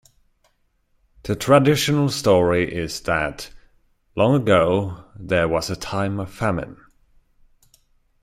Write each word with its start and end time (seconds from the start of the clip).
The 1.21 1.35
traditional 1.35 2.09
story 2.09 2.73
is 2.75 3.01
that, 3.01 3.51
long 4.15 4.33
ago, 4.41 5.03
there 5.15 5.47
was 5.47 5.69
a 5.69 5.75
time 5.75 6.19
of 6.19 6.33
famine. 6.33 6.81